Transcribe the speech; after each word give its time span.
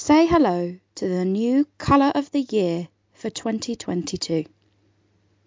Say 0.00 0.26
hello 0.28 0.78
to 0.94 1.08
the 1.08 1.24
new 1.24 1.66
colour 1.76 2.12
of 2.14 2.30
the 2.30 2.42
year 2.42 2.86
for 3.14 3.30
2022 3.30 4.44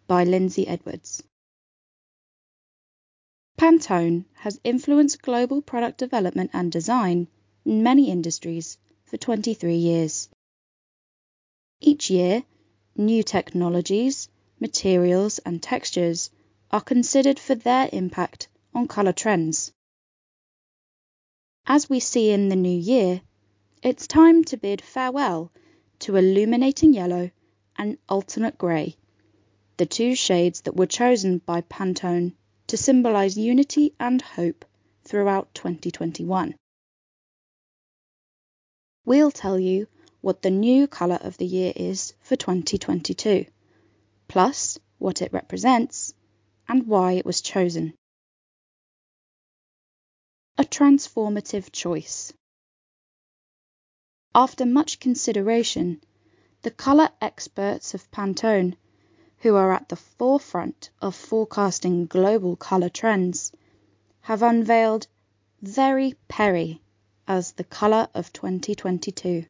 by 0.08 0.26
Lindsay 0.26 0.68
Edwards. 0.68 1.24
Pantone 3.58 4.26
has 4.34 4.60
influenced 4.66 5.22
global 5.22 5.62
product 5.62 6.00
development 6.00 6.52
and 6.54 6.70
design 6.70 7.30
in 7.64 7.82
many 7.82 8.12
industries 8.12 8.78
for 9.06 9.16
23 9.16 9.74
years. 9.76 10.28
Each 11.80 12.10
year, 12.10 12.44
new 12.98 13.24
technologies, 13.24 14.28
materials, 14.60 15.40
and 15.40 15.64
textures 15.64 16.30
are 16.72 16.82
considered 16.82 17.40
for 17.40 17.56
their 17.56 17.88
impact 17.94 18.50
on 18.76 18.90
colour 18.90 19.14
trends. 19.14 19.72
As 21.66 21.90
we 21.90 22.02
see 22.02 22.32
in 22.32 22.50
the 22.50 22.58
new 22.58 22.78
year, 22.78 23.22
it's 23.82 24.06
time 24.06 24.44
to 24.44 24.58
bid 24.58 24.80
farewell 24.82 25.52
to 25.98 26.16
illuminating 26.16 26.94
yellow 26.94 27.32
and 27.76 27.98
ultimate 28.08 28.58
grey, 28.58 28.96
the 29.78 29.86
two 29.88 30.14
shades 30.14 30.62
that 30.62 30.76
were 30.76 30.86
chosen 30.86 31.40
by 31.40 31.62
Pantone 31.62 32.34
to 32.68 32.78
symbolize 32.78 33.38
unity 33.38 33.94
and 34.00 34.22
hope 34.22 34.66
throughout 35.04 35.54
2021. 35.56 36.54
We'll 39.04 39.32
tell 39.32 39.60
you 39.60 39.88
what 40.22 40.44
the 40.44 40.52
new 40.52 40.86
colour 40.86 41.18
of 41.20 41.38
the 41.38 41.48
year 41.48 41.74
is 41.76 42.14
for 42.22 42.36
2022, 42.36 43.48
plus 44.28 44.78
what 45.00 45.24
it 45.24 45.34
represents 45.34 46.14
and 46.70 46.86
why 46.86 47.14
it 47.14 47.26
was 47.26 47.42
chosen. 47.42 47.96
A 50.60 50.64
transformative 50.64 51.72
choice. 51.72 52.32
After 54.34 54.66
much 54.66 55.00
consideration, 55.00 56.02
the 56.62 56.72
colour 56.72 57.10
experts 57.22 57.94
of 57.94 58.10
Pantone 58.12 58.76
who 59.42 59.56
are 59.56 59.74
at 59.74 59.90
the 59.90 59.96
forefront 59.96 60.92
of 61.02 61.16
forecasting 61.16 62.06
global 62.06 62.56
colour 62.56 62.90
trends, 62.90 63.52
have 64.22 64.44
unveiled 64.44 65.08
Very 65.64 66.14
Peri 66.28 66.80
as 67.28 67.54
the 67.54 67.64
colour 67.64 68.08
of 68.14 68.32
2022. 68.32 69.46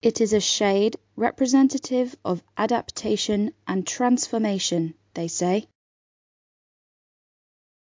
It 0.00 0.20
is 0.22 0.32
a 0.32 0.40
shade 0.40 0.96
representative 1.16 2.16
of 2.24 2.42
adaptation 2.56 3.52
and 3.68 3.86
transformation, 3.86 4.94
they 5.12 5.28
say. 5.28 5.66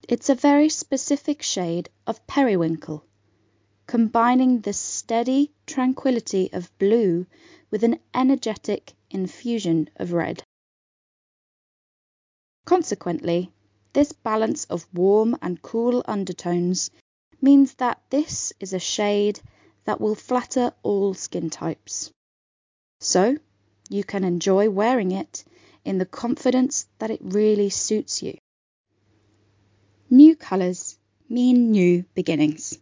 It's 0.10 0.30
a 0.30 0.36
very 0.36 0.70
specific 0.70 1.44
shade 1.44 1.90
of 2.08 2.26
periwinkle, 2.26 3.06
combining 3.94 4.60
the 4.62 4.74
steady 4.74 5.52
tranquility 5.68 6.50
of 6.52 6.76
blue 6.80 7.28
with 7.70 7.84
an 7.84 8.00
energetic 8.12 8.92
infusion 9.12 9.88
of 9.98 10.12
red. 10.12 10.42
Consequently, 12.66 13.52
this 13.94 14.12
balance 14.12 14.66
of 14.66 14.88
warm 14.96 15.38
and 15.44 15.62
cool 15.62 16.04
undertones 16.08 16.90
means 17.40 17.76
that 17.76 18.02
this 18.10 18.52
is 18.60 18.74
a 18.74 18.80
shade 18.80 19.40
that 19.86 20.02
will 20.02 20.16
flatter 20.16 20.74
all 20.82 21.14
skin 21.14 21.52
types. 21.52 22.10
So, 23.00 23.38
you 23.92 24.04
can 24.04 24.24
enjoy 24.24 24.72
wearing 24.72 25.12
it 25.12 25.44
in 25.86 26.00
the 26.00 26.08
confidence 26.08 26.88
that 26.98 27.12
it 27.12 27.20
really 27.22 27.70
suits 27.70 28.24
you. 28.24 28.40
New 30.10 30.36
colours 30.36 30.98
mean 31.30 31.70
new 31.70 32.06
beginnings. 32.16 32.80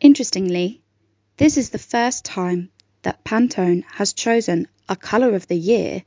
Interestingly, 0.00 0.80
this 1.36 1.58
is 1.58 1.70
the 1.70 1.78
first 1.78 2.24
time 2.24 2.70
that 3.02 3.22
Pantone 3.22 3.84
has 3.92 4.14
chosen 4.14 4.66
a 4.88 4.96
colour 4.96 5.34
of 5.34 5.46
the 5.46 5.58
year 5.58 6.02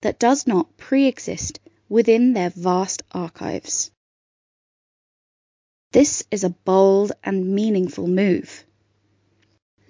that 0.00 0.18
does 0.18 0.46
not 0.46 0.76
pre-exist 0.78 1.60
within 1.88 2.32
their 2.32 2.50
vast 2.50 3.02
archives. 3.12 3.90
This 5.92 6.24
is 6.30 6.42
a 6.42 6.50
bold 6.50 7.12
and 7.22 7.54
meaningful 7.54 8.08
move. 8.08 8.64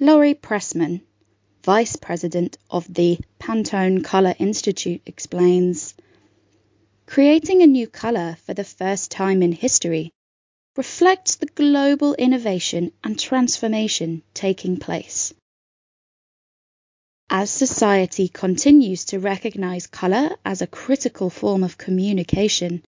Laurie 0.01 0.35
Pressman, 0.35 1.01
Vice 1.63 1.97
President 1.97 2.59
of 2.69 2.93
the 2.93 3.19
Pantone 3.39 4.03
Color 4.03 4.35
Institute, 4.39 5.01
explains 5.07 5.95
Creating 7.07 7.63
a 7.63 7.67
new 7.67 7.87
color 7.87 8.37
for 8.45 8.53
the 8.53 8.65
first 8.65 9.11
time 9.11 9.43
in 9.43 9.53
history 9.53 10.13
reflects 10.77 11.37
the 11.37 11.47
global 11.47 12.15
innovation 12.15 12.91
and 13.05 13.19
transformation 13.19 14.23
taking 14.35 14.77
place. 14.77 15.33
As 17.31 17.51
society 17.51 18.29
continues 18.29 19.07
to 19.07 19.19
recognize 19.19 19.87
colour 19.87 20.37
as 20.45 20.63
a 20.63 20.67
critical 20.67 21.31
form 21.31 21.65
of 21.65 21.79
communication 21.79 22.83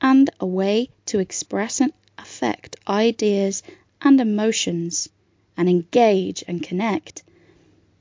and 0.00 0.30
a 0.40 0.46
way 0.46 0.90
to 1.06 1.18
express 1.18 1.80
and 1.80 1.92
affect 2.18 2.76
ideas 2.88 3.62
and 4.00 4.20
emotions 4.20 5.08
and 5.56 5.68
engage 5.68 6.44
and 6.48 6.62
connect, 6.62 7.22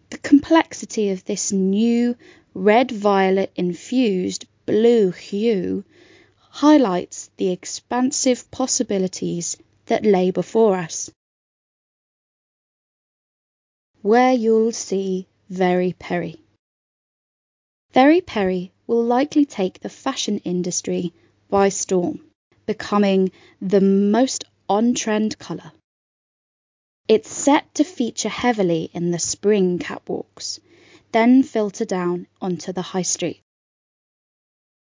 the 0.09 0.17
complexity 0.17 1.09
of 1.09 1.25
this 1.25 1.51
new 1.51 2.15
red 2.53 2.91
violet 2.91 3.51
infused 3.55 4.45
blue 4.65 5.11
hue 5.11 5.83
highlights 6.51 7.29
the 7.37 7.49
expansive 7.49 8.51
possibilities 8.51 9.57
that 9.85 10.05
lay 10.05 10.31
before 10.31 10.75
us. 10.75 11.09
Where 14.01 14.33
you'll 14.33 14.73
see 14.73 15.27
very 15.49 15.95
Peri. 15.97 16.41
Very 17.93 18.19
Peri 18.21 18.71
will 18.85 19.03
likely 19.03 19.45
take 19.45 19.79
the 19.79 19.89
fashion 19.89 20.39
industry 20.39 21.13
by 21.49 21.69
storm, 21.69 22.19
becoming 22.65 23.31
the 23.61 23.81
most 23.81 24.43
on 24.67 24.93
trend 24.93 25.39
colour. 25.39 25.71
It's 27.07 27.31
set 27.31 27.73
to 27.75 27.83
feature 27.83 28.29
heavily 28.29 28.89
in 28.93 29.11
the 29.11 29.19
spring 29.19 29.79
catwalks, 29.79 30.59
then 31.11 31.43
filter 31.43 31.85
down 31.85 32.27
onto 32.41 32.73
the 32.73 32.81
high 32.81 33.01
street. 33.01 33.41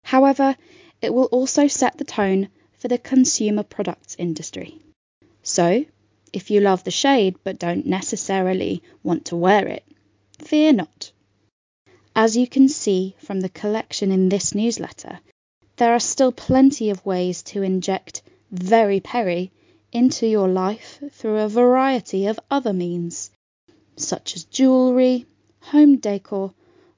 However, 0.05 0.57
it 1.03 1.13
will 1.13 1.27
also 1.27 1.67
set 1.67 1.99
the 1.99 2.05
tone 2.05 2.49
for 2.79 2.89
the 2.89 2.99
consumer 2.99 3.63
products 3.63 4.17
industry. 4.19 4.79
So, 5.43 5.85
if 6.33 6.51
you 6.51 6.61
love 6.61 6.85
the 6.85 6.91
shade 6.91 7.37
but 7.45 7.59
don't 7.59 7.85
necessarily 7.85 8.83
want 9.03 9.27
to 9.27 9.37
wear 9.37 9.67
it, 9.69 9.85
Fear 10.45 10.73
not. 10.73 11.13
As 12.17 12.37
you 12.37 12.49
can 12.49 12.69
see 12.69 13.15
from 13.19 13.41
the 13.41 13.49
collection 13.49 14.11
in 14.11 14.29
this 14.29 14.57
newsletter, 14.57 15.21
there 15.77 15.93
are 15.93 16.01
still 16.01 16.33
plenty 16.33 16.91
of 16.91 17.07
ways 17.07 17.43
to 17.45 17.63
inject 17.63 18.23
Very 18.51 18.99
Peri 18.99 19.53
into 19.93 20.27
your 20.27 20.49
life 20.49 21.01
through 21.13 21.39
a 21.39 21.49
variety 21.49 22.27
of 22.27 22.41
other 22.51 22.73
means, 22.73 23.31
such 23.97 24.35
as 24.35 24.45
jewellery, 24.45 25.27
home 25.61 25.99
decor, 25.99 26.53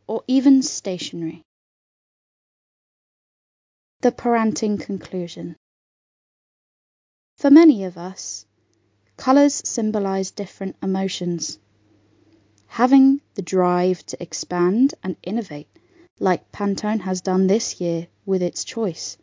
or 0.07 0.25
even 0.27 0.63
stationery. 0.63 1.43
The 4.05 4.13
parenting 4.13 4.79
conclusion. 4.79 5.57
For 7.39 7.51
many 7.51 7.85
of 7.85 7.97
us, 7.97 8.45
colours 9.17 9.63
symbolise 9.65 10.31
different 10.31 10.77
emotions 10.83 11.59
having 12.67 13.23
the 13.35 13.41
drive 13.41 14.05
to 14.05 14.23
expand 14.23 14.93
and 15.03 15.17
innovate, 15.23 15.71
like 16.21 16.53
Pantone 16.53 17.01
has 17.01 17.23
done 17.23 17.47
this 17.47 17.81
year 17.81 18.09
with 18.27 18.43
its 18.43 18.63
choice, 18.63 19.17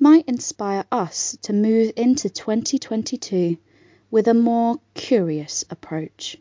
might 0.00 0.26
inspire 0.26 0.84
us 0.90 1.38
to 1.42 1.52
move 1.52 1.92
into 1.96 2.28
2022 2.28 3.56
with 4.10 4.26
a 4.26 4.34
more 4.34 4.80
curious 4.94 5.64
approach. 5.70 6.36